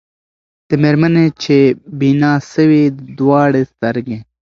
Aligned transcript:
د 0.67 0.69
مېرمني 0.81 1.27
چي 1.43 1.59
بینا 1.99 2.33
سوې 2.53 2.83
دواړي 3.19 3.61
سترګي 3.71 4.17